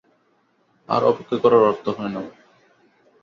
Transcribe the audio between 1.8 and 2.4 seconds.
হয় না।